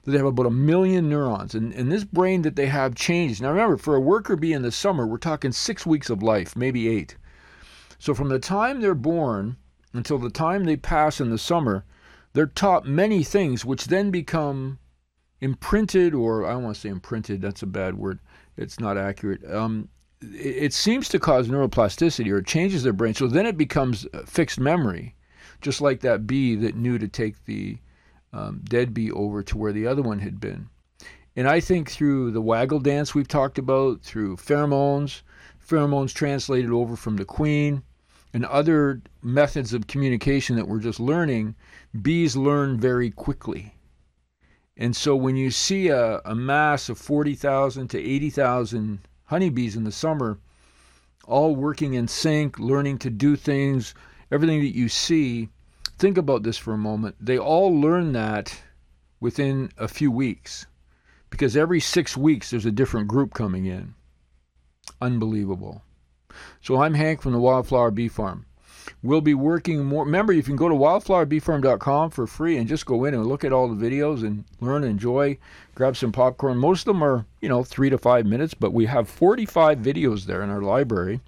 they 0.03 0.17
have 0.17 0.25
about 0.25 0.47
a 0.47 0.51
million 0.51 1.09
neurons. 1.09 1.53
And, 1.53 1.73
and 1.73 1.91
this 1.91 2.03
brain 2.03 2.41
that 2.41 2.55
they 2.55 2.67
have 2.67 2.95
changes. 2.95 3.41
Now 3.41 3.49
remember, 3.49 3.77
for 3.77 3.95
a 3.95 4.01
worker 4.01 4.35
bee 4.35 4.53
in 4.53 4.63
the 4.63 4.71
summer, 4.71 5.05
we're 5.05 5.17
talking 5.17 5.51
six 5.51 5.85
weeks 5.85 6.09
of 6.09 6.23
life, 6.23 6.55
maybe 6.55 6.87
eight. 6.87 7.17
So 7.99 8.13
from 8.13 8.29
the 8.29 8.39
time 8.39 8.81
they're 8.81 8.95
born 8.95 9.57
until 9.93 10.17
the 10.17 10.31
time 10.31 10.63
they 10.63 10.75
pass 10.75 11.21
in 11.21 11.29
the 11.29 11.37
summer, 11.37 11.85
they're 12.33 12.47
taught 12.47 12.87
many 12.87 13.23
things 13.23 13.63
which 13.63 13.85
then 13.85 14.09
become 14.09 14.79
imprinted, 15.39 16.13
or 16.13 16.45
I 16.45 16.53
don't 16.53 16.63
want 16.63 16.75
to 16.75 16.81
say 16.81 16.89
imprinted, 16.89 17.41
that's 17.41 17.61
a 17.61 17.67
bad 17.67 17.97
word. 17.97 18.19
It's 18.57 18.79
not 18.79 18.97
accurate. 18.97 19.43
Um, 19.53 19.89
it, 20.21 20.63
it 20.63 20.73
seems 20.73 21.09
to 21.09 21.19
cause 21.19 21.47
neuroplasticity 21.47 22.31
or 22.31 22.39
it 22.39 22.47
changes 22.47 22.83
their 22.83 22.93
brain. 22.93 23.13
So 23.13 23.27
then 23.27 23.45
it 23.45 23.57
becomes 23.57 24.07
fixed 24.25 24.59
memory, 24.59 25.15
just 25.61 25.81
like 25.81 25.99
that 26.01 26.25
bee 26.25 26.55
that 26.55 26.75
knew 26.75 26.97
to 26.97 27.07
take 27.07 27.45
the 27.45 27.77
um, 28.33 28.61
dead 28.63 28.93
bee 28.93 29.11
over 29.11 29.43
to 29.43 29.57
where 29.57 29.73
the 29.73 29.87
other 29.87 30.01
one 30.01 30.19
had 30.19 30.39
been. 30.39 30.69
And 31.35 31.47
I 31.47 31.59
think 31.59 31.89
through 31.89 32.31
the 32.31 32.41
waggle 32.41 32.79
dance 32.79 33.15
we've 33.15 33.27
talked 33.27 33.57
about, 33.57 34.01
through 34.01 34.37
pheromones, 34.37 35.21
pheromones 35.65 36.13
translated 36.13 36.71
over 36.71 36.95
from 36.95 37.17
the 37.17 37.25
queen, 37.25 37.83
and 38.33 38.45
other 38.45 39.01
methods 39.21 39.73
of 39.73 39.87
communication 39.87 40.55
that 40.55 40.67
we're 40.67 40.79
just 40.79 40.99
learning, 40.99 41.55
bees 42.01 42.35
learn 42.35 42.79
very 42.79 43.11
quickly. 43.11 43.75
And 44.77 44.95
so 44.95 45.15
when 45.15 45.35
you 45.35 45.51
see 45.51 45.89
a, 45.89 46.19
a 46.25 46.33
mass 46.33 46.89
of 46.89 46.97
40,000 46.97 47.89
to 47.89 47.99
80,000 47.99 48.99
honeybees 49.25 49.75
in 49.75 49.83
the 49.83 49.91
summer, 49.91 50.39
all 51.25 51.55
working 51.55 51.93
in 51.93 52.07
sync, 52.07 52.57
learning 52.57 52.97
to 52.99 53.09
do 53.09 53.35
things, 53.35 53.93
everything 54.31 54.61
that 54.61 54.75
you 54.75 54.89
see 54.89 55.49
think 56.01 56.17
about 56.17 56.41
this 56.41 56.57
for 56.57 56.73
a 56.73 56.79
moment. 56.79 57.15
They 57.19 57.37
all 57.37 57.79
learn 57.79 58.13
that 58.13 58.59
within 59.19 59.71
a 59.77 59.87
few 59.87 60.11
weeks 60.11 60.65
because 61.29 61.55
every 61.55 61.79
six 61.79 62.17
weeks 62.17 62.49
there's 62.49 62.65
a 62.65 62.71
different 62.71 63.07
group 63.07 63.35
coming 63.35 63.67
in. 63.67 63.93
Unbelievable. 64.99 65.83
So 66.59 66.81
I'm 66.81 66.95
Hank 66.95 67.21
from 67.21 67.33
the 67.33 67.39
Wildflower 67.39 67.91
Bee 67.91 68.07
Farm. 68.07 68.47
We'll 69.03 69.21
be 69.21 69.35
working 69.35 69.85
more. 69.85 70.03
Remember, 70.05 70.33
you 70.33 70.41
can 70.41 70.55
go 70.55 70.67
to 70.67 70.73
wildflowerbeefarm.com 70.73 72.09
for 72.09 72.25
free 72.25 72.57
and 72.57 72.67
just 72.67 72.87
go 72.87 73.05
in 73.05 73.13
and 73.13 73.27
look 73.27 73.43
at 73.43 73.53
all 73.53 73.67
the 73.67 73.89
videos 73.89 74.23
and 74.25 74.43
learn, 74.59 74.83
enjoy, 74.83 75.37
grab 75.75 75.95
some 75.95 76.11
popcorn. 76.11 76.57
Most 76.57 76.87
of 76.87 76.95
them 76.95 77.03
are, 77.03 77.27
you 77.41 77.49
know, 77.49 77.63
three 77.63 77.91
to 77.91 77.99
five 77.99 78.25
minutes, 78.25 78.55
but 78.55 78.73
we 78.73 78.87
have 78.87 79.07
45 79.07 79.77
videos 79.77 80.25
there 80.25 80.41
in 80.41 80.49
our 80.49 80.63
library. 80.63 81.19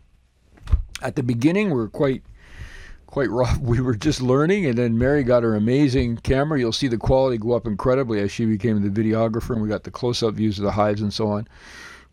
At 1.03 1.15
the 1.15 1.22
beginning, 1.22 1.68
we 1.68 1.75
we're 1.75 1.89
quite 1.89 2.24
quite 3.13 3.29
rough. 3.29 3.60
We 3.60 3.79
were 3.79 3.93
just 3.93 4.22
learning, 4.22 4.65
and 4.65 4.75
then 4.75 4.98
Mary 4.98 5.24
got 5.24 5.43
her 5.43 5.55
amazing 5.55 6.17
camera. 6.17 6.60
You'll 6.60 6.72
see 6.72 6.88
the 6.88 6.98
quality 6.98 7.38
go 7.38 7.53
up 7.53 7.67
incredibly 7.67 8.20
as 8.20 8.32
she 8.32 8.46
became 8.46 8.82
the 8.82 8.89
videographer, 8.89 9.51
and 9.51 9.62
we 9.62 9.70
got 9.70 9.84
the 9.84 9.91
close-up 9.91 10.34
views 10.34 10.58
of 10.58 10.65
the 10.65 10.72
hives 10.72 11.01
and 11.01 11.13
so 11.13 11.27
on. 11.27 11.48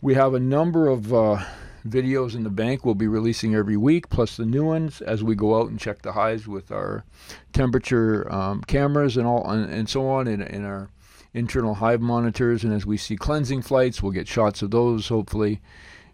We 0.02 0.14
have 0.14 0.34
a 0.34 0.40
number 0.40 0.88
of 0.88 1.12
uh, 1.14 1.42
videos 1.88 2.34
in 2.34 2.44
the 2.44 2.50
bank 2.50 2.84
we'll 2.84 2.94
be 2.94 3.08
releasing 3.08 3.54
every 3.54 3.78
week, 3.78 4.10
plus 4.10 4.36
the 4.36 4.44
new 4.44 4.64
ones 4.64 5.00
as 5.00 5.24
we 5.24 5.34
go 5.34 5.58
out 5.58 5.70
and 5.70 5.80
check 5.80 6.02
the 6.02 6.12
hives 6.12 6.46
with 6.46 6.70
our 6.70 7.02
temperature 7.54 8.30
um, 8.30 8.60
cameras 8.62 9.16
and 9.16 9.26
all, 9.26 9.50
and, 9.50 9.72
and 9.72 9.88
so 9.88 10.06
on, 10.06 10.28
and 10.28 10.66
our 10.66 10.90
internal 11.32 11.74
hive 11.74 12.02
monitors. 12.02 12.62
And 12.62 12.74
as 12.74 12.84
we 12.84 12.98
see 12.98 13.16
cleansing 13.16 13.62
flights, 13.62 14.02
we'll 14.02 14.12
get 14.12 14.28
shots 14.28 14.60
of 14.60 14.70
those 14.70 15.08
hopefully. 15.08 15.62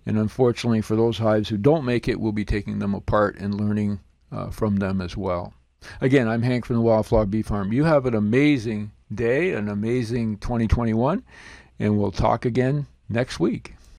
And 0.08 0.16
unfortunately, 0.16 0.82
for 0.82 0.94
those 0.94 1.18
hives 1.18 1.48
who 1.48 1.56
don't 1.56 1.84
make 1.84 2.06
it, 2.06 2.20
we'll 2.20 2.30
be 2.30 2.44
taking 2.44 2.78
them 2.78 2.94
apart 2.94 3.36
and 3.40 3.52
learning 3.52 3.98
uh, 4.32 4.50
from 4.50 4.76
them 4.76 5.00
as 5.00 5.16
well. 5.16 5.54
Again, 6.00 6.28
I'm 6.28 6.42
Hank 6.42 6.64
from 6.64 6.76
the 6.76 6.82
Wildflower 6.82 7.26
Bee 7.26 7.42
Farm. 7.42 7.72
You 7.72 7.84
have 7.84 8.06
an 8.06 8.14
amazing 8.14 8.92
day, 9.14 9.52
an 9.52 9.68
amazing 9.68 10.38
2021, 10.38 11.22
and 11.78 11.98
we'll 11.98 12.10
talk 12.10 12.44
again 12.44 12.86
next 13.08 13.38
week. 13.38 13.75